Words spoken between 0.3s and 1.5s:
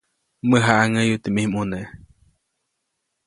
Mäjaʼaŋʼäyuʼa teʼ mij